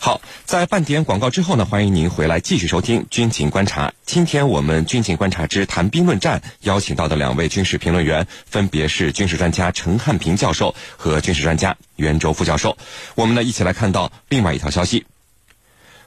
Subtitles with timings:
[0.00, 3.88] 好，在半点广告之后呢，欢迎您回来继续收听《军情观察》。
[4.06, 12.78] 今天我们《军情观察之谈兵论战》邀请到的两位军事评论员，分别是军事专家陈汉平教授和军事专家袁周副教授。
[13.16, 15.04] 我们呢一起来看到另外一条消息：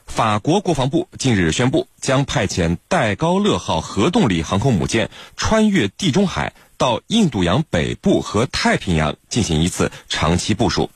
[0.07, 10.89] 法国国防部近日宣布，将派遣戴高乐号核动力航空母舰穿越地中海，到印度洋北部和太平洋进行一次长期部署。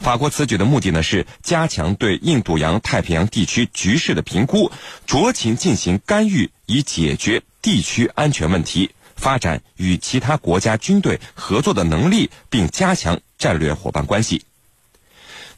[0.00, 4.70] 法国此举的目的呢，是加强对印度洋太平洋地区局势的评估，
[5.06, 14.44] 酌情进行干预，以解决地区安全问题，发展与其他国家军队合作的能力，并加强战略伙伴关系。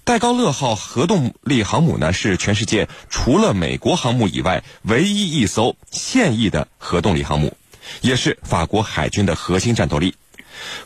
[0.05, 7.55] 戴高乐号核动力航母呢，是全世界除了美国航母以外唯一一艘现役的核动力航母，
[8.01, 10.15] 也是法国海军的核心战斗力。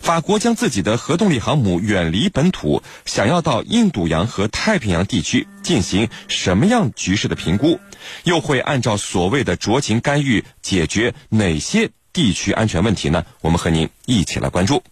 [0.00, 7.80] 法国将自己的核动力航母远离本土，想要到印度洋和太平洋地区进行什么样局势的评估？
[8.24, 13.24] 又会按照所谓的酌情干预解决哪些地区安全问题呢？
[13.40, 14.82] 我们和您一起来关注。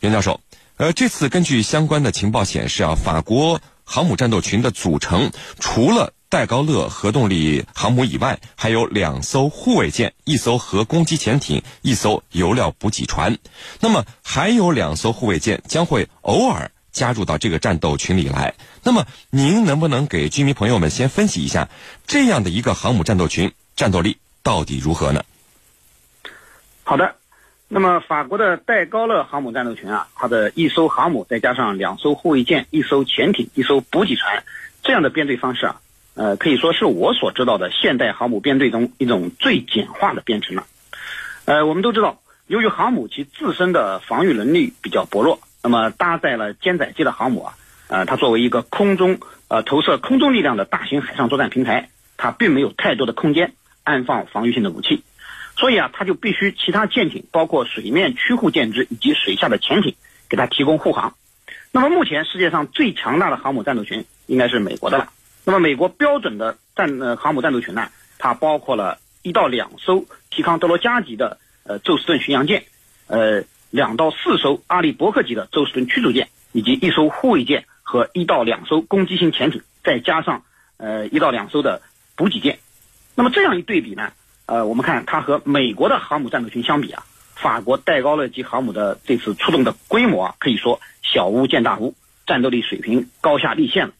[0.00, 0.40] 袁教授，
[0.76, 6.12] 呃，这次根据相关的情报显示啊，法国航母战斗群的组成除了。
[6.34, 13.38] 戴高乐核动力航母以外，还有两艘护卫舰、一艘核攻击潜艇、一艘油料补给船。
[13.78, 18.54] 那么还有两艘护卫舰将会偶尔加入到这个战斗群里来。
[18.82, 21.68] 那么您能不能给居民朋友们先分析一下
[22.04, 25.22] 这样的一个航母战斗群战斗力到底如何呢？
[26.82, 27.14] 好的，
[27.68, 34.42] 那么法国的戴高乐航母战斗群啊，它的一艘航母再加上两艘护卫舰、一艘潜艇、一艘补给船
[34.82, 35.80] 这样的编队方式啊。
[36.14, 40.64] 呃，可以说是我所知道的现代航母编队中一种最简化的编程了。
[41.44, 47.54] 呃，我们都知道，由于航母其自身的防御能力比较薄弱，那么搭载了舰载机的航母啊，
[47.88, 55.02] 呃，它作为一个空中呃投射空中力量的大型海上作战平台，它并没有太多的空间安放防御性的武器，
[55.56, 59.96] 所以啊，它就必须其他舰艇，包括水面驱护舰只以及水下的潜艇
[60.28, 61.14] 给它提供护航。
[61.72, 65.08] 那么目前世界上最强大的航母战斗群应该是美国的了。
[65.46, 72.64] 那么，美国标准的战呃航母战斗群呢，它包括了一到两艘提康德罗加级的呃宙斯盾巡洋舰，
[73.08, 80.42] 呃两到四艘阿利伯克级的宙斯盾驱逐舰，以及一艘护卫舰和一到两艘攻击型潜艇，再加上
[80.78, 81.82] 呃一到两艘的
[82.16, 82.58] 补给舰。
[83.14, 84.12] 那么这样一对比呢，
[84.46, 87.04] 呃，我们看它和美国的航母战斗群相比啊，
[87.34, 91.94] 法国戴高乐级航母的这次出动的规模啊，可以说小巫见大巫，
[92.26, 93.92] 战斗力水平高下立现了。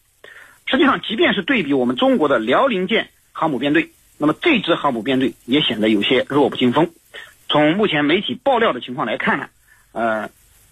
[0.67, 6.91] 实际上，即便是对比我们中国的辽宁舰航母编队，那么这支航母编队也显得有些弱不禁风。
[7.47, 9.47] 从目前媒体爆料的情况来看呢，
[9.91, 10.29] 呃，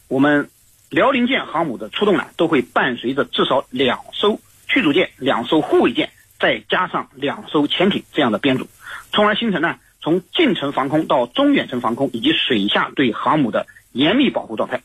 [0.08, 0.50] 我们
[0.90, 6.10] 辽宁舰航母的出动呢，都会伴随着至少两艘驱逐舰、两艘护卫舰，
[6.40, 8.68] 再加上两艘潜艇这样的编组，
[9.12, 14.82] 从而形成呢从近程防空到中远程防空以及水下对航母的严密保护状态。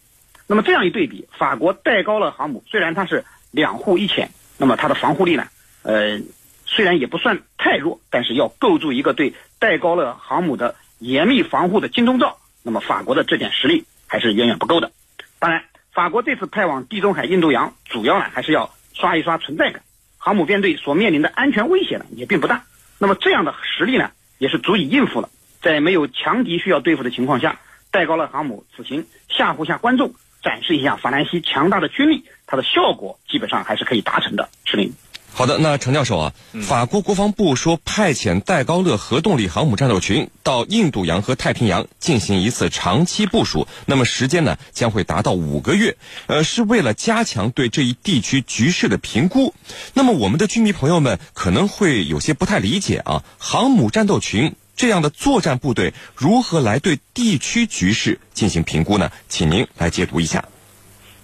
[0.47, 4.29] 那么这样一对比，法国戴高乐航母虽然它是两护一潜。
[4.59, 5.47] 那么它的防护力呢？
[5.83, 6.21] 呃，
[6.67, 14.91] 虽然也不算太弱，但是要构筑一个对戴高乐航母的严密防护的金钟罩，那么法国的这点实力还是远远不够的。
[15.39, 19.83] 当然，法国这次派往地中海、印度洋，主要呢还是要刷一刷存在感。
[20.19, 22.65] 航母编队所面临的安全威胁呢也并不大。
[22.99, 25.31] 那么这样的实力呢，也是足以应付了。
[25.63, 27.61] 在没有强敌需要对付的情况下，
[27.91, 30.13] 戴高乐航母此行吓唬下观众。
[30.43, 34.49] 展示一下法兰西强大的军力，它的效果基本上还是可以达成的。
[34.65, 34.93] 是林。
[35.31, 36.33] 好的，那程教授啊，
[36.63, 45.97] 法国国防部说派遣戴高乐核动力航母战斗群到印度洋和太平洋进行一次长期部署，那么时间呢将会达到五个月，
[46.27, 49.55] 呃，是为了加强对这一地区局势的评估。
[49.95, 54.57] 那么我们的军迷朋友们可能会有些不太理解啊，航母战斗群。
[54.79, 59.11] 这样的作战部队如何来对地区局势进行评估呢？
[59.29, 60.45] 请您来解读一下。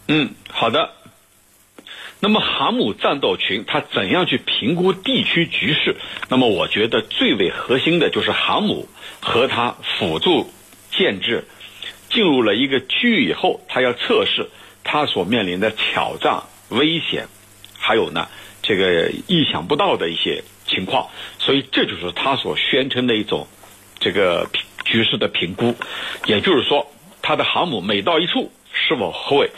[0.08, 0.90] 嗯，好的。
[2.18, 5.96] 那么航母战斗群它怎样去评估地区局势？
[6.28, 8.88] 那么我觉得最为核心的就是航母
[9.20, 10.50] 和它辅助
[10.90, 11.44] 舰只
[12.10, 14.50] 进入了一个区域以后，它要测试
[14.82, 17.28] 它所面临的挑战、危险，
[17.78, 18.26] 还有呢
[18.62, 20.42] 这个意想不到的一些。
[20.66, 21.08] 情况，
[21.38, 23.46] 所以这就是他所宣称的一种
[23.98, 24.48] 这个
[24.84, 25.74] 局势的评估，
[26.26, 26.90] 也就是说，
[27.22, 29.50] 他的航母每到一处，是否会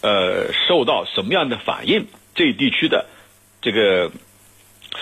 [0.00, 2.06] 呃受到什么样的反应？
[2.34, 3.06] 这一地区的
[3.60, 4.10] 这个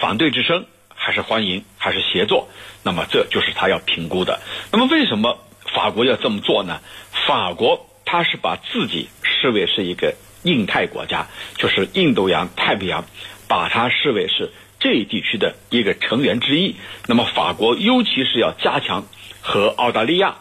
[0.00, 2.48] 反对之声，还是欢迎，还是协作？
[2.82, 4.40] 那么这就是他要评估的。
[4.72, 5.38] 那么为什么
[5.72, 6.80] 法国要这么做呢？
[7.26, 13.04] 法国他是把自己视为是一个印太国家，就是印度洋、太平洋，
[13.46, 14.50] 把它视为是
[14.80, 16.74] 这一地区的一个成员之一。
[17.06, 19.06] 那么法国尤其是要加强
[19.40, 20.38] 和澳大利亚、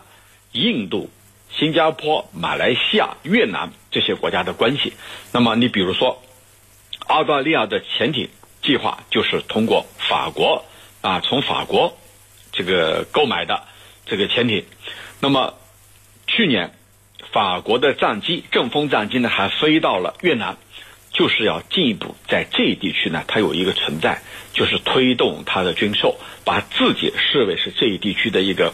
[0.53, 1.11] 印度、
[1.51, 4.93] 新加坡、马来西亚、越南这些国家的关系。
[5.31, 6.23] 那么你比如说，
[7.05, 8.29] 澳大利亚的潜艇
[8.63, 10.65] 计划就是通过法国
[11.01, 11.95] 啊，从法国
[12.51, 13.63] 这个购买的
[14.05, 14.65] 这个潜艇。
[15.19, 15.53] 那么
[16.25, 16.73] 去年。
[17.33, 20.57] 法国的战机阵风战机呢，还飞到了越南，
[21.11, 24.21] 就是要进一步在这一地区呢，它有一个存在，
[24.53, 28.73] 就是推动它的军售，把自己视为是这一地区的一个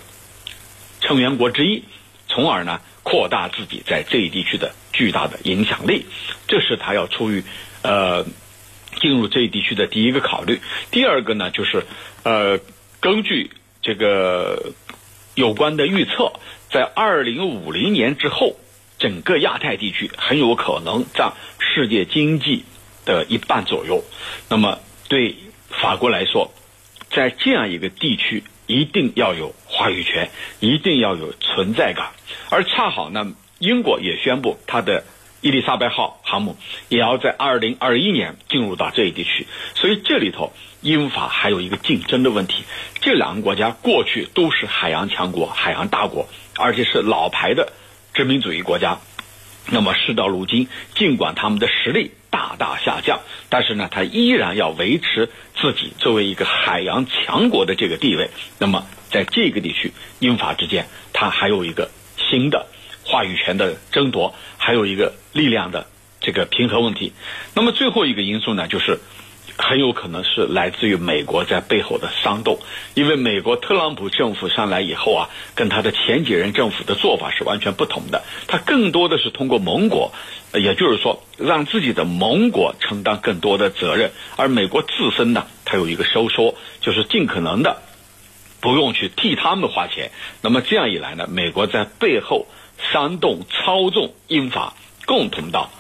[1.02, 1.84] 成员国之一，
[2.28, 6.06] 从而呢扩大自己在这一地区的巨大的影响力。
[6.48, 7.44] 这是他要出于
[7.82, 8.26] 呃
[9.00, 10.60] 进入这一地区的第一个考虑。
[10.92, 11.86] 第二个呢，就是
[12.24, 12.60] 呃
[13.00, 14.74] 根据这个
[15.36, 16.34] 有关的预测。
[16.72, 18.58] 在二零五零年之后，
[18.97, 22.65] 整个亚太地区很有可能占世界经济
[23.06, 24.03] 的一半左右。
[24.50, 25.36] 那么，对
[25.69, 26.51] 法国来说，
[27.12, 32.12] 在这样一个地区，一定要有话语权，一定要有存在感。
[32.50, 35.03] 而恰好呢，英国也宣布它的
[35.42, 36.57] 伊丽莎白号航母
[36.89, 40.51] 也要在二零二一年进入到这一地区，所以这里头。
[40.81, 42.63] 英法还有一个竞争的问题，
[43.01, 47.74] 这两个国家过去都是海洋强国、海洋大国，而且是老牌的
[48.16, 48.98] 殖民主义国家。
[49.68, 53.20] 那么事到如今，尽管他们的实力大大下降，
[53.50, 58.30] 但是呢，他依然要维持自己作为一个海洋强国的这个地位。
[58.58, 62.68] 那么在这个地区，英法之间，他还有一个新的
[63.04, 65.88] 话语权的争夺，还有一个力量的
[66.22, 67.12] 这个平衡问题。
[67.54, 69.00] 那么最后一个因素呢，就是。
[69.57, 72.60] 很有可能是来自于美国在背后的煽动，
[72.94, 78.24] 因为美国特朗普政府上来以后啊，跟他的前几任政府的做法是完全不同的。
[78.48, 80.12] 他更多的是通过盟国，
[80.54, 87.81] 也就是说让自己的盟国承担更多的责任，而美国自身呢，它有一个收缩，就是尽可能的
[88.60, 90.12] 不用去替他们花钱。
[90.42, 92.48] 那么这样一来呢，美国在背后
[92.92, 94.74] 煽动、操纵英法
[95.06, 95.72] 共同到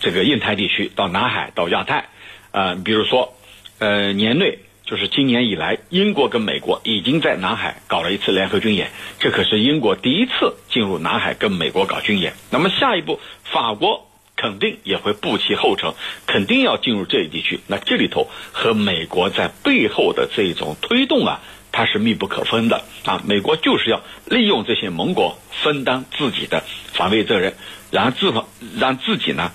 [0.00, 2.08] 这个印太地区，到南海，到亚太。
[2.52, 3.34] 呃，比如说，
[3.78, 12.34] 呃，年内就是今年以来，英国跟美国已经在南海搞了一次联合军演，这可是英国第一次进入南海跟美国搞军演。
[12.50, 15.94] 那么下一步，法国肯定也会步其后尘，
[16.26, 17.60] 肯定要进入这一地区。
[17.68, 23.22] 那这里头和美国在背后的这种推动啊，它是密不可分的啊。
[23.24, 27.54] 美国就是要利用这些盟国分担自己的防卫责任，
[27.92, 28.32] 然后自
[28.80, 29.52] 让自己呢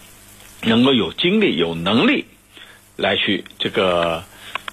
[0.62, 2.26] 能够有精力、有能力。
[2.96, 4.24] 来去这个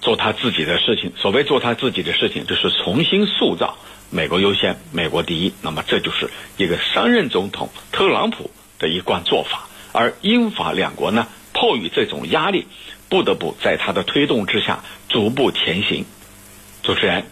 [0.01, 3.77] 做他自己的事情，所谓做他自己的事情，就是重新塑造
[4.09, 5.53] 美国优先、美国第一。
[5.61, 9.67] 那么这就是一个三任总统特朗普的一贯做法。
[9.91, 12.65] 而英法两国呢，迫于这种压力，
[13.09, 16.05] 不得不在他的推动之下逐步前行。
[16.81, 17.25] 主持人，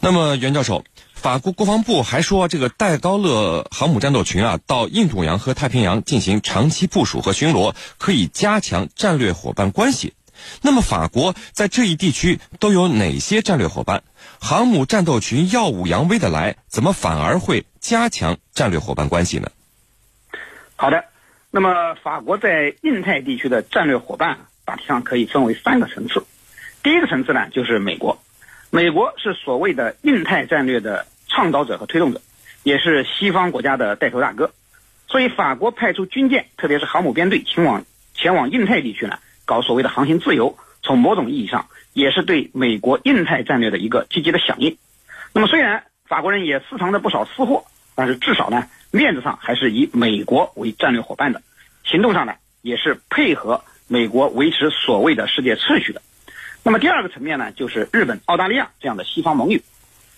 [0.00, 0.84] 那么袁教授。
[1.22, 10.14] 法国国防部还说，这个戴高乐航母战斗群啊，到印度洋和太平洋进行长期部署和巡逻，可以加强战略伙伴关系。
[10.62, 14.02] 那么，法国在这一地区都有哪些战略伙伴？
[14.40, 19.48] 航母战斗群耀武扬威的来，怎么反而会加强战略伙伴关系呢？
[20.74, 21.04] 好的，
[21.52, 26.24] 那么法国在印太地区的战略伙伴大体上可以分为三个层次。
[26.82, 28.20] 第一个层次呢，就是美国，
[28.70, 31.06] 美国是所谓的印太战略的。
[31.34, 32.20] 倡导者和推动者，
[32.62, 34.52] 也是西方国家的带头大哥，
[35.08, 37.84] 所以法国派出军舰，特别是航母编队前往
[38.14, 44.76] 前往印太地区呢，搞所谓的航行自由，从某种意义上也是对美国印太战略的一个积极的响应。
[45.32, 51.40] 那么虽然法国人也私藏了不少私货，但是至少呢，面子上还是以美国为战略伙伴的，
[51.82, 56.02] 行动上呢也是配合美国维持所谓的世界秩序的。
[56.62, 59.58] 那么第二个层面呢，就是日本、澳大利亚这样的西方盟友。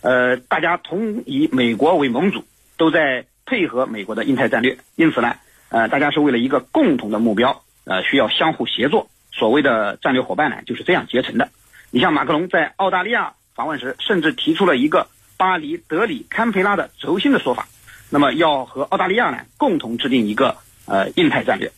[0.04, 2.44] 呃，大家同以美国为盟主，
[2.76, 5.36] 都在配合美国的印太战略，因此呢，
[5.70, 9.08] 呃，大家是为了一个共同的目标，呃，需要相互协作。
[9.32, 11.48] 所谓的战略伙伴呢，就是这样结成的。
[11.90, 15.08] 你像马克龙在澳大利亚访问时，甚至提出了一个
[15.38, 17.66] 巴黎、德里、堪培拉的轴心的说法，
[18.10, 21.72] 那么要和澳大利亚呢共同制定一个呃印太战略。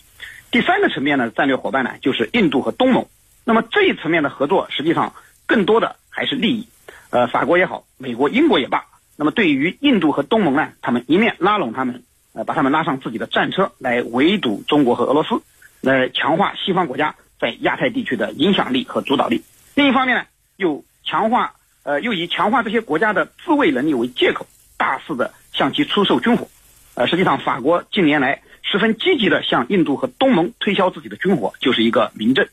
[0.51, 3.07] 第三个层面呢，战略伙伴呢就是印度和东盟。
[3.45, 5.15] 那么这一层面的合作，实际上
[5.47, 6.67] 更多的还是利益。
[7.11, 8.85] 呃，法国也好，美国、英国也罢，
[9.17, 15.41] 那么对于印度和东盟呢，他们一面拉拢他们，呃，把他们拉上自己的战车来围堵中国和俄罗斯，
[15.81, 19.39] 来强化西方国家在亚太地区的影响力和主导力；
[19.75, 20.25] 另一方面呢，
[20.57, 24.47] 又强化，呃，又以强化这些国家的自卫能力为借口，
[24.77, 26.49] 大肆的向其出售军火。
[26.95, 32.49] 呃，实际上，法国近年来十分积极的向印度和东盟推销自己的军火，就是一个明证。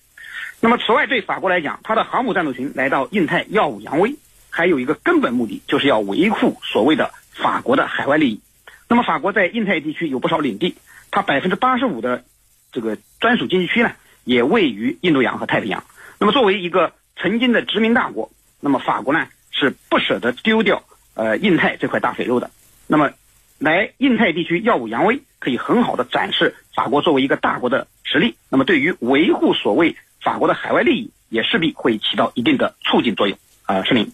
[0.59, 4.15] 那么，此外，对法国来讲，它的航母战斗群来到印太耀武扬威，
[4.55, 8.39] 还有一个根本目的，就是要维护所谓的法国的海外利益。
[8.87, 10.75] 那么，法国在印太地区有不少领地，
[11.09, 12.23] 它百分之八十五的
[12.71, 13.93] 这个专属经济区呢，
[14.23, 15.83] 也位于印度洋和太平洋。
[16.19, 18.29] 那么，作为一个曾经的殖民大国，
[18.59, 20.83] 那么法国呢是不舍得丢掉
[21.15, 22.51] 呃印太这块大肥肉的。
[22.85, 23.09] 那么，
[23.57, 28.35] 来印太地区耀武扬威，可以很好的展示法国作为一个大国的实力。
[28.49, 33.35] 那么，对于维护所谓法国的海外利益也势必会起到一定的促进作用。
[33.65, 34.11] 啊，是您。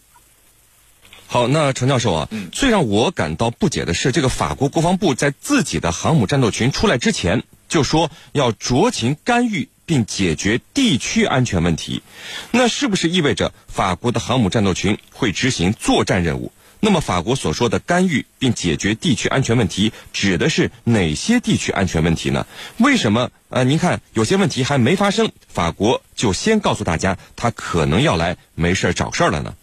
[1.31, 12.01] 好，那程教授啊，最让我感到不解的是，这个法国国防部在自己的航母战斗群出来之前，就说要酌情干预并解决地区安全问题。
[12.49, 16.51] 那是不是意味着法国的航母战斗群会执行作战任务？
[16.79, 22.47] 那么，法国所说的干预并解决地区安全问题，指的是哪些地区安全问题呢？
[22.77, 23.29] 为什么？
[23.49, 29.53] 呃，您看，有些问题还没发生，法国就先告诉大家，他可能要来没事儿找事儿了呢？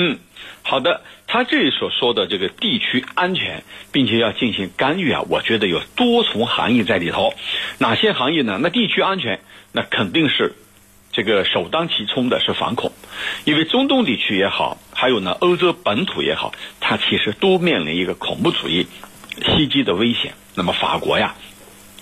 [0.00, 0.18] 嗯，
[0.62, 3.62] 好的，他这里所说的这个地区安全，
[3.92, 7.32] 并且要进行干预啊，我觉得有多重含义在里头。
[7.78, 8.58] 哪些含义呢？
[8.60, 9.40] 那地区安全，
[9.72, 10.54] 那肯定是。
[11.10, 12.92] 这个首当其冲的是反恐，
[13.44, 18.86] 因为中东地区也好，还有呢欧洲本土也好，它其实都面临一个恐怖主义
[19.42, 20.34] 袭击的危险。
[20.54, 21.34] 那么法国呀，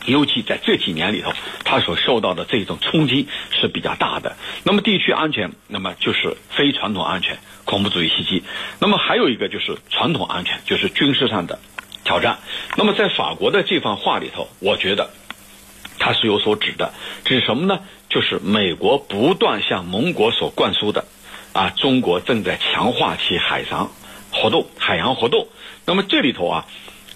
[0.07, 1.33] 尤其在这几年里头，
[1.65, 4.37] 它所受到的这种冲击是比较大的。
[4.63, 8.43] 那么地区安全，那么就是非传统安全，恐怖主义袭击。
[8.79, 11.59] 那么还有一个就是传统安全，就是军事上的
[12.05, 12.39] 挑战。
[12.77, 15.11] 那么在法国的这番话里头，我觉得
[15.99, 16.95] 它是有所指的，
[17.25, 17.81] 指什么呢？
[18.09, 21.07] 就是美国不断向盟国所灌输的，
[21.53, 23.91] 啊，中国正在强化其海上
[24.31, 25.49] 活动、海洋活动。
[25.85, 26.67] 那么这里头啊，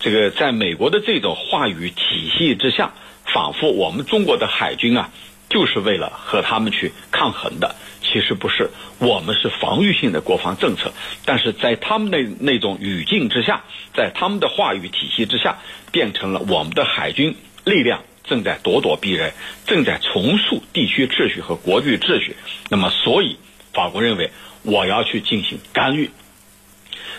[0.01, 2.95] 这个在美国的这种话语体系之下，
[3.27, 5.11] 仿佛我们中国的海军啊，
[5.49, 7.77] 就是为了和他们去抗衡的。
[8.03, 10.93] 其实不是，我们是防御性的国防政策。
[11.27, 13.63] 但是在他们那那种语境之下，
[13.95, 15.59] 在他们的话语体系之下，
[15.93, 18.01] 变成了我们的海军力量。
[18.23, 19.33] 正在咄咄逼人，
[19.67, 22.37] 正在重塑地区秩序和国际秩序。
[22.69, 23.39] 那么，所以
[23.73, 24.31] 法国认为
[24.63, 26.11] 我要去进行干预。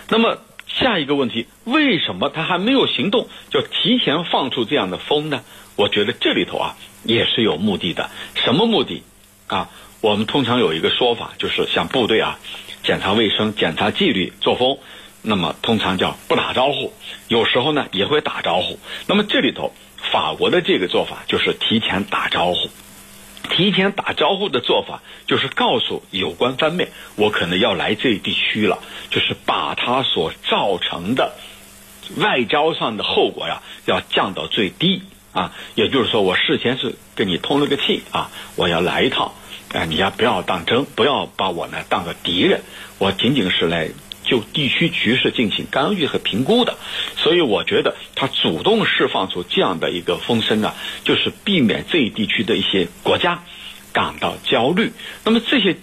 [0.08, 0.38] 那么，
[0.82, 5.42] 下一个问题，为什么他还没有行动，就提前放出这样的风呢？
[5.76, 8.10] 我觉得这里头啊也是有目的的。
[8.34, 9.02] 什么目的
[9.46, 9.70] 啊？
[10.00, 12.38] 我们通常有一个说法，就是像部队啊
[12.82, 14.78] 检查卫生、检查纪律、作风，
[15.22, 16.92] 那么通常叫不打招呼。
[17.28, 18.78] 有时候呢也会打招呼。
[19.06, 19.72] 那么这里头。
[20.10, 22.68] 法国的这个做法就是提前打招呼，
[23.50, 28.78] 提前打招呼的做法就是告诉有关方面，我可能要来这一地区了，
[29.10, 31.32] 就是把它所造成的
[32.16, 35.52] 外交上的后果呀，要降到最低啊。
[35.74, 39.32] 也就是说，我事先是跟你通了个气啊，我要来一趟，
[39.72, 42.62] 哎，你要不要当真，不要把我呢当个敌人，
[42.98, 43.90] 我仅仅是来。
[44.24, 46.76] 就地区局势进行干预和评估的，
[47.16, 50.74] 所以我觉得他主动释放出这样的一个风声啊，
[51.04, 53.42] 就是避免这一地区的一些国家
[53.92, 54.92] 感到焦虑。
[55.24, 55.76] 那么这些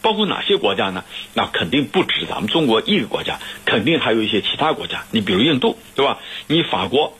[0.00, 1.04] 包括哪些国家呢？
[1.34, 5.04] 那肯定不止咱们中国一个国家，肯定还有一些其他国家。
[5.10, 6.18] 你比如印度，对吧？
[6.48, 7.16] 你法国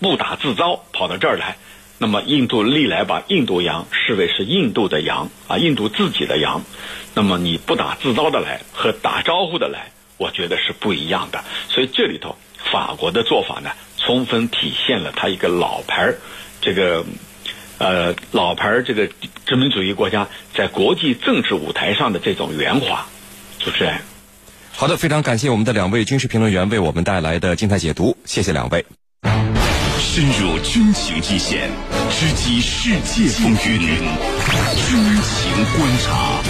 [0.00, 1.56] 不打自招跑到这儿来，
[1.98, 6.62] 那么印度历来把印度洋视为是印度的洋啊，印度自己的洋。
[7.14, 11.42] 那么你不打自招的来和打招呼的来，我觉得是不一样的。
[11.70, 12.36] 所以这里头
[12.70, 16.18] 法国的做法呢，充分体现了他一个老牌儿
[16.60, 17.04] 这个
[17.78, 19.08] 呃老牌儿这个
[19.46, 23.06] 殖民主义国家在国际政治舞台上的这种圆滑。
[23.58, 23.98] 主持人，
[24.74, 28.84] 好的，非常感谢我们的两位军事评论员为我们带来的精彩解读，谢谢两位。
[30.16, 31.68] 深入军情一线，
[32.10, 36.40] 直击世界风云，军情观察。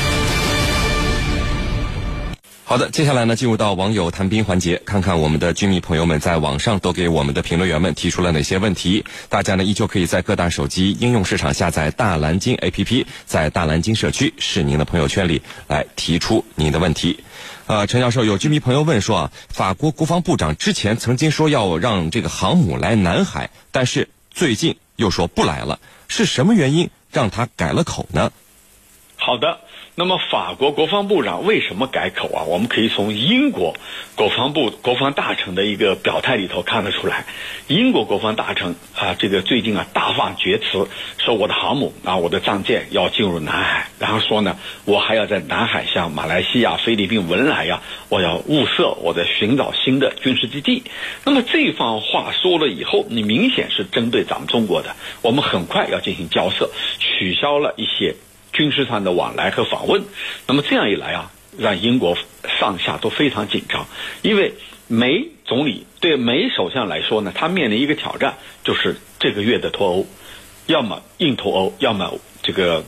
[2.63, 9.05] 好的，接下来呢，进入到网友谈兵环节，看看我们的军迷朋友们在网上都给我们的评论员们提出了哪些问题。
[9.29, 17.19] 大家呢，依旧可以在各大手机应用市场下载大蓝鲸 APP，在大蓝鲸社区是您的朋友圈里来提出您的问题。
[17.67, 28.31] 呃，陈教授，有居民朋友问说啊，法国国防部长之前曾经说要让这个航母来南海，但是最近又说不来了，是什么原因让他改了口呢？
[29.17, 29.59] 好的，
[29.99, 32.45] 那么法国国防部长为什么改口啊？
[32.45, 33.75] 我们可以从英国
[34.15, 37.25] 国防部国防大臣的一个表态里头看得出来。
[37.67, 40.87] 英国国防大臣啊，这个最近啊大放厥词，
[41.17, 50.83] 说我的航母啊，我的战舰要进入南海，然后说呢，我还要在南海像马来西亚、菲律宾、文莱呀，我要物色，我在寻找新的军事基地。
[51.25, 58.15] 那么这番话说了以后，你明显是针对咱们中国的，我们很快要进行交涉，取消了一些。
[58.57, 60.03] 军事上的往来和访问，
[60.47, 62.17] 那么这样一来啊，让英国
[62.59, 63.87] 上下都非常紧张，
[64.23, 64.55] 因为
[64.89, 70.07] 梅总理对梅首相来说呢，他面临一个挑战，就是这个月的脱欧，
[70.67, 72.83] 要么硬脱欧，要么这个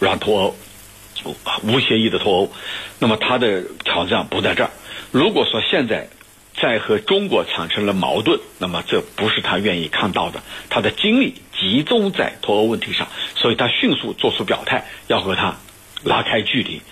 [0.00, 2.52] 软脱欧，无协议的脱欧。
[2.98, 4.70] 那么他的挑战不在这儿。
[5.12, 6.08] 如果说现在
[6.56, 11.34] 在和中国产生了矛盾，那么这不是他愿意看到的，他的精力。
[11.56, 15.56] 集中在脱欧问题上，所以他迅速做出表态，要和他
[16.02, 16.82] 拉开距离。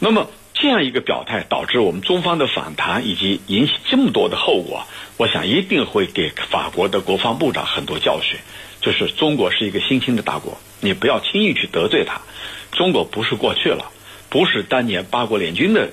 [0.00, 4.84] 那么这样一个表态，导致我们中方的反弹，以及引起这么多的后果，
[5.16, 8.38] 我想一定会给法国的国防部长很多教训。
[8.80, 12.20] 就是中国是一个新兴的大国，你不要轻易去得罪他。
[12.72, 13.92] 中国不是过去了，
[14.28, 15.90] 不是当年八国联军的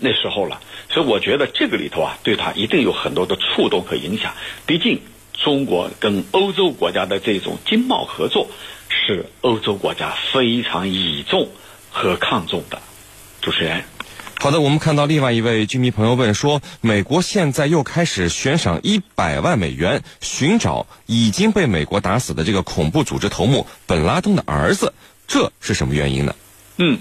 [0.00, 0.60] 那时候了。
[0.90, 4.32] 所以我觉得这个里头啊，对他一定有很多的触动和影响。
[4.66, 5.00] 毕竟。
[5.42, 8.48] 中国跟欧洲国家的这种经贸合作，
[8.88, 11.48] 是欧洲国家非常倚重
[11.90, 12.80] 和看重的。
[13.40, 13.82] 主持人，
[14.38, 24.92] 好的，我们看到另外一位居民朋友问说，美国现在又开始悬赏一百万美元寻找已经被美国打死的这个恐怖组织头目本拉登的儿子，
[25.26, 26.36] 这是什么原因呢？
[26.78, 26.98] 嗯，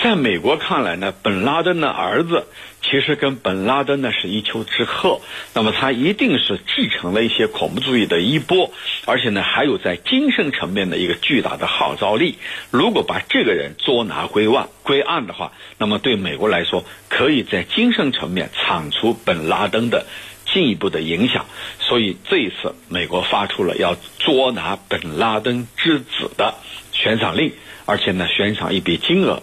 [0.00, 2.46] 在美国看来呢，本拉登的儿子
[2.80, 5.20] 其实跟本拉登呢是一丘之貉。
[5.54, 8.72] 那么他一定是继承了一些恐怖主义的衣钵，
[9.06, 12.38] 而且呢还有在精神层面的一个巨大的号召力。
[12.70, 20.06] 如果把这个人捉拿归案归案的话，那么对美国来说，可以在精神层面铲除本拉登的
[20.46, 21.44] 进一步的影响。
[21.80, 26.54] 所以这一次，美国发出了要捉拿本拉登之子的
[26.92, 27.52] 悬赏令。
[27.88, 29.42] 而且呢，悬赏一笔金额，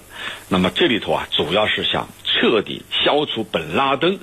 [0.49, 4.19] 那么这里头啊，主要是想彻底消除本拉登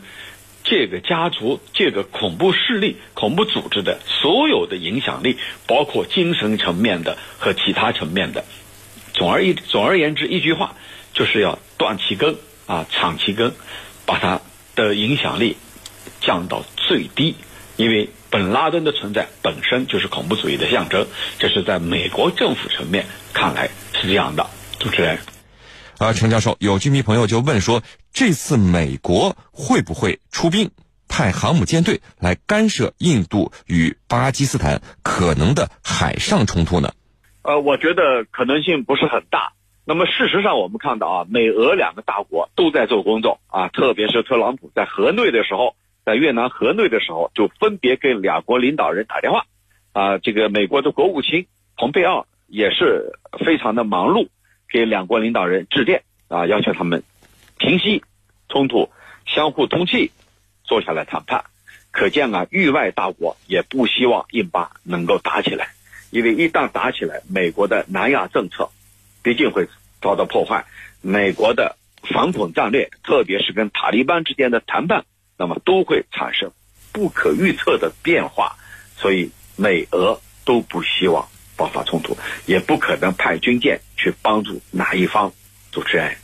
[0.63, 8.45] 这个家族、这个恐怖势力、恐怖组织的所有的影响力，包括精神层面的和其他层面的。
[9.13, 10.77] 总而一总而言之，一句话，
[11.13, 12.37] 就是要断其根
[12.69, 13.53] 啊，铲其根，
[14.07, 14.41] 把它
[14.77, 15.57] 的影响力
[16.21, 17.35] 降到最低，
[17.83, 18.09] 因为。
[18.33, 21.07] 本拉登的存在本身就是恐怖主义的象征，
[21.39, 24.47] 这是在美国政府层面看来是这样的。
[24.79, 25.19] 主持人，
[25.99, 30.71] 啊，陈教授，有居民朋友就问说，这次美国会不会出兵
[31.11, 36.95] 派航母舰队来干涉印度与巴基斯坦可能的海上冲突呢？
[37.43, 39.53] 呃，我觉得可能性不是很大。
[39.85, 45.77] 那么事实上，我们看到啊，美俄两个大国都在做工作啊，特别是特朗普在河内的时候。
[46.05, 49.47] 在越南河内的时候，就分别给两国领导人打电话，
[49.93, 54.29] 啊，这个美国的国务卿蓬佩奥也是非常的忙碌，
[54.69, 57.03] 给两国领导人致电，啊，要求他们
[57.57, 58.03] 平息
[58.49, 58.91] 冲突，
[59.27, 60.11] 相互通气，
[60.65, 61.45] 坐下来谈判。
[61.93, 65.69] 可见啊，域外大国也不希望印巴能够打起来，
[66.11, 68.71] 因为一旦打起来，美国的南亚政策
[69.23, 69.69] 毕竟会
[70.01, 70.65] 遭到破坏，
[71.01, 75.05] 美国的反恐战略，特别是跟塔利班之间的谈判。
[75.43, 76.53] 那么都会产生
[76.93, 78.55] 不可预测的变化，
[78.97, 81.27] 所以美俄都不希望
[81.57, 85.33] 爆发冲突，也不可能派军舰去帮助哪一方。
[85.73, 86.15] 主持人，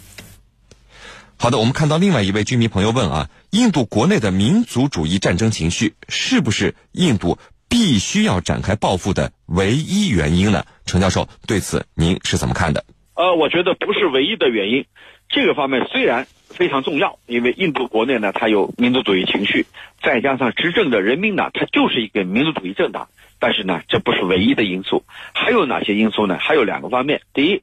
[1.37, 10.64] 好的，我们看到另外一位居民朋友问啊，印度国内的民族主义战争情绪是不是印度必须要展开报复的唯一原因呢？
[10.87, 12.85] 程教授对此您是怎么看的？
[13.14, 14.87] 呃，我觉得不是唯一的原因，
[15.28, 16.28] 这个方面虽然。
[16.59, 19.64] 非常重要，因为印度国内呢，它有民族主义情绪，
[20.03, 23.09] 再加上执政的人民党，它就是一个民族主义政党。
[23.38, 26.37] 但是呢，这不是唯一的因素，还有哪些因素呢？
[26.37, 27.23] 还有两个方面。
[27.33, 27.62] 第一，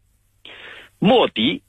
[0.98, 1.62] 莫迪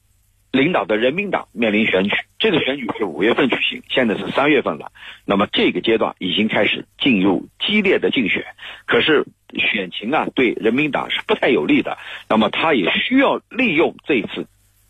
[0.53, 4.93] 领导的人民党面临选举，这个选举是五月份举行，现在是三月份了。
[5.25, 8.45] 那么这个阶段已经开始进入激烈的竞选，
[8.87, 9.27] 可是
[9.59, 11.99] 选情啊，对人民党是不太有利的。
[12.29, 14.47] 那么他也需要利用这次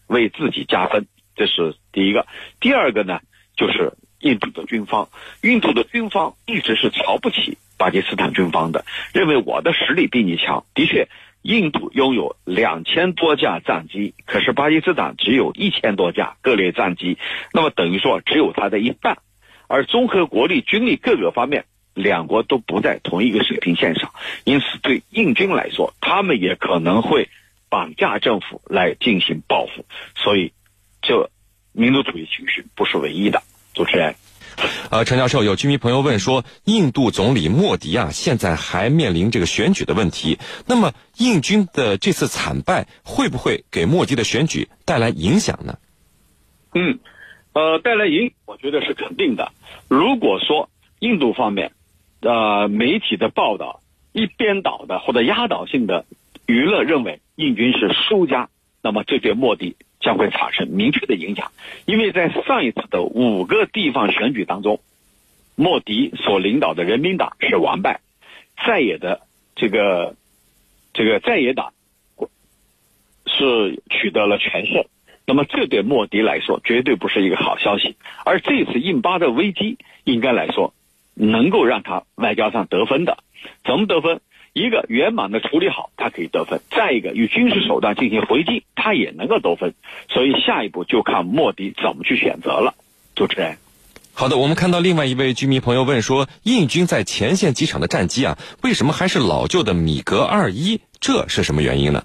[0.07, 1.07] 为自己加分。
[1.37, 2.27] 这是第一个，
[2.61, 3.20] 第二个呢，
[3.57, 5.09] 就是印度的军方。
[5.42, 10.64] 印度的军方一直是瞧不起巴基斯坦军方的，认为我的实力比你强。
[10.75, 11.09] 的确，
[11.42, 17.18] 印度拥有两千多架战机，可是巴基斯坦只有一千多架各类战机，
[17.53, 19.18] 那么等于说只有它的一半。
[19.68, 24.12] 而综合国力、军力各个方面，两国都不在同一个水平线上，
[24.44, 27.29] 因此对印军来说，他们也可能会
[27.68, 30.53] 绑架政府来进行报复，所以
[31.07, 31.31] 这
[31.73, 33.42] 民族主义情绪不是唯一的。
[33.75, 34.16] 主持人，
[34.90, 45.79] 呃，陈教授，有居民朋友问说，印度总理莫迪啊，现在还面临这个选举的问题，那么印军的这次惨败会不会给莫迪的选举带来影响呢？
[46.75, 46.99] 嗯，
[47.53, 49.53] 呃，带来影，我觉得是肯定的。
[49.88, 51.73] 如果说印度方面，
[52.21, 56.07] 呃，媒体的报道一边倒的或者压倒性的
[56.47, 58.49] 娱乐认为印军是输家，
[58.81, 61.51] 那么这对莫迪将会产生明确的影响。
[61.85, 64.81] 因为在上一次的五个地方选举当中，
[65.57, 68.01] 莫迪所领导的人民党是完败，
[68.64, 69.21] 在野的
[69.55, 70.14] 这个
[70.95, 71.73] 这个在野党
[73.27, 74.85] 是取得了全胜。
[75.27, 77.97] 那么这对莫迪来说绝对不是一个好消息。
[78.25, 80.73] 而这次印巴的危机，应该来说。
[81.19, 83.16] 能够让他外交上得分的，
[83.64, 84.21] 怎么得分？
[84.57, 89.75] 一个圆满的处理好，他可以得分；再一个，与军事手段进行回击，他也能够得分。
[90.09, 92.73] 所以下一步就看莫迪怎么去选择了。
[93.14, 93.59] 主持人，
[94.14, 100.81] 好的，我们看到另外一位居民朋友问说，印军在前线机场的战机啊，为什么还是老旧的米格二一？
[101.01, 102.05] 这是什么原因呢？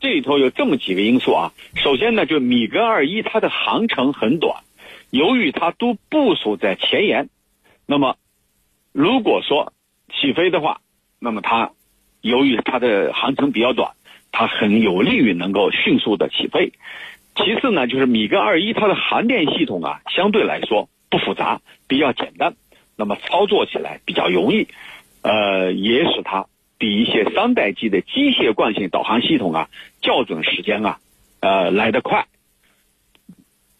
[0.00, 1.52] 这里头有这么几个因素啊。
[1.76, 4.64] 首先呢，就米格二一它的航程很短，
[5.10, 7.28] 由于它都部署在前沿。
[7.86, 8.16] 那么，
[8.90, 9.72] 如果说
[10.20, 10.80] 起飞的话，
[11.24, 11.70] 那么它
[12.20, 13.92] 由于它的航程比较短，
[14.30, 16.74] 它很有利于能够迅速的起飞。
[17.34, 22.54] 其次呢，就是米格二一它的航电系统啊，相对来说不复杂，比较简单，
[22.94, 24.68] 那么操作起来比较容易，
[25.22, 26.44] 呃，也使它
[26.76, 29.70] 比一些三代机的机械惯性导航系统啊
[30.02, 30.98] 校准时间啊，
[31.40, 32.26] 呃来得快。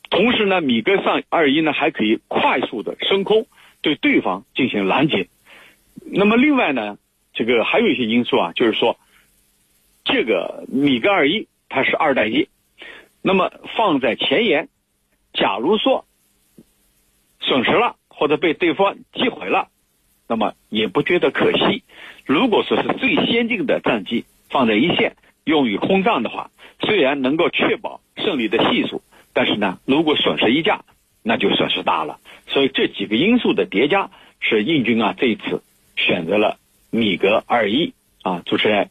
[0.09, 3.47] 同时呢，米格上二一呢还可以快速的升空。
[3.83, 5.29] 对对方进行拦截，
[6.07, 6.97] 那么另外呢，
[7.35, 8.99] 这个还有一些因素啊，就是说，
[10.05, 12.49] 这个米格二一它是二代机，
[13.20, 14.68] 那么放在前沿，
[15.33, 16.07] 假如说
[17.40, 19.68] 损失了或者被对方击毁了，
[20.29, 21.85] 那么也不觉得可惜。
[22.25, 30.85] 如果说是最先进的战机放在一线用于空战的话，虽然能够确保胜利的系数，但是呢，如果损失一架。
[31.27, 32.18] 那就损失大了，
[32.49, 35.62] 所以这几个因素的叠加，是印军啊这一次
[35.97, 36.59] 选择了
[36.95, 38.43] 米格二一啊。
[38.47, 38.91] 主持人，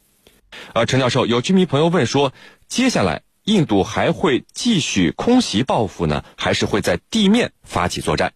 [0.74, 2.34] 呃，陈教授，有居民朋友问说，
[2.68, 8.34] 接下来印度还会继续空袭报复呢，还是会在地面发起作战？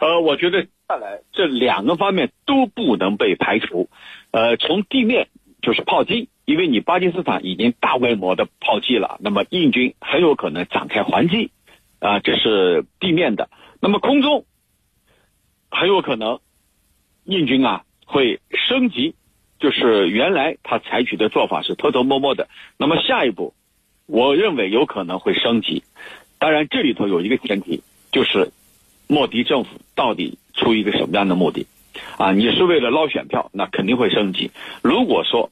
[0.00, 3.88] 呃，我觉得下来这两个方面都不能被排除。
[4.32, 5.28] 呃，从地面
[5.62, 11.52] 就是炮击，因为你巴基斯坦已经大规模的炮击了，那么印军很有可能展开还击。
[12.00, 13.48] 啊，这是地面的。
[13.80, 14.44] 那么空中
[15.70, 16.40] 很有可能
[17.22, 19.14] 印军啊会升级，
[19.58, 22.48] 就是原来他采取的做法是偷偷摸摸的。
[22.76, 23.54] 那么下一步，
[24.04, 25.82] 我认为有可能会升级。
[26.38, 28.52] 当然，这里头有一个前提，就是
[29.08, 31.66] 莫迪政府到底出于一个什么样的目的？
[32.18, 34.50] 啊，你是为了捞选票，那肯定会升级。
[34.82, 35.50] 如果说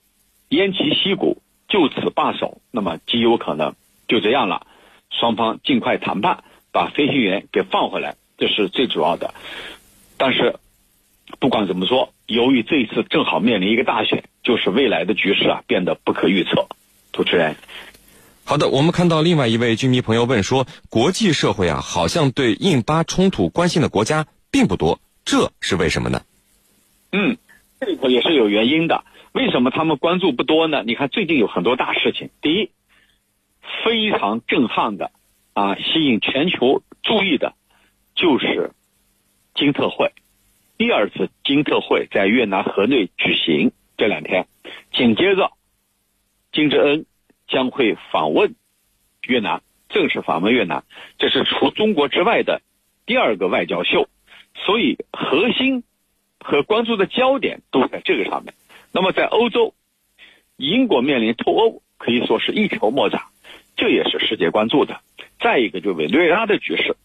[0.50, 3.74] 偃旗息鼓，就此罢手，那么极有可能
[4.06, 4.66] 就这样了。
[5.10, 9.32] 双方尽快谈判，把飞行员给放回来，这是最主要的。
[10.18, 10.56] 但是，
[11.38, 16.68] 不管怎么说，由于这一次正好面临一个大选，就是未来的局势啊变得不可预测。
[17.12, 17.56] 主持人，
[18.44, 26.22] 好的，我们看到另外一位军迷朋友问说，国际社会啊好像对印巴冲突关心的国家并不多，这是为什么呢？
[27.12, 27.36] 嗯，
[27.80, 29.04] 这里头也是有原因的。
[29.32, 30.82] 为什么他们关注不多呢？
[30.86, 32.70] 你看最近有很多大事情，第一。
[33.84, 35.12] 非常震撼的，
[35.52, 37.54] 啊，吸引全球注意的，
[38.16, 38.72] 就是
[39.54, 40.12] 金特会。
[40.80, 44.46] 第二次金特会在越南河内举行，这两天，
[44.94, 45.52] 紧接着，
[46.52, 47.04] 金正恩
[47.48, 48.54] 将会访问
[49.26, 50.84] 越南，正式访问越南，
[51.18, 52.62] 这是除中国之外的
[53.04, 54.08] 第二个外交秀，
[54.54, 55.84] 所以核心
[56.42, 58.54] 和关注的焦点都在这个上面。
[58.90, 59.74] 那么在欧洲，
[60.56, 63.20] 英国面临脱欧，可以说是一筹莫展。
[63.76, 65.02] 这也是世界关注的。
[65.40, 66.96] 再一个，就委内瑞拉的局势，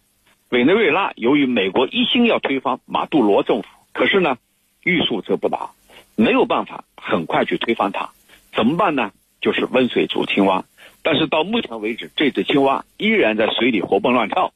[0.49, 4.37] 委内瑞拉由于美国一心要推翻马杜罗政府，可是呢，
[4.83, 5.71] 欲速则不达，
[6.15, 8.11] 没有办法很快去推翻它，
[8.53, 9.11] 怎么办呢？
[9.41, 10.65] 就是温水煮青蛙。
[11.03, 14.53] 但是到目前为止，这只青蛙依然在水里活蹦乱跳，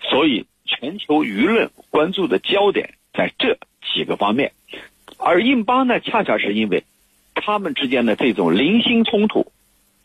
[0.00, 3.58] 所以全球舆论关注的焦点在这
[3.94, 4.52] 几个方面。
[5.18, 6.84] 而印巴呢，恰恰是因为
[7.34, 9.52] 他们之间的这种零星冲突。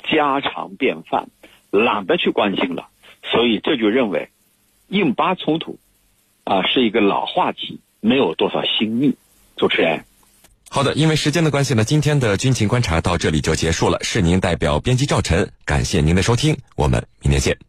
[0.10, 1.27] 家常便饭，
[1.69, 2.88] 懒得去关心了，
[3.23, 4.30] 所以这就认为
[4.88, 5.78] 印巴冲突
[6.43, 9.15] 啊是一个老话题，没有多少新意。
[9.56, 10.04] 主持人。
[10.69, 10.84] 好。
[10.84, 13.97] 的，因为时间的关系呢，今天的军情观察到这里就结束了。
[14.02, 17.66] 是您代表编辑赵晨，感谢您的收听，我们明天见。